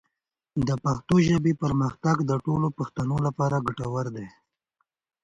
[0.67, 4.27] د پښتو ژبې پرمختګ د ټولو پښتنو لپاره ګټور دی.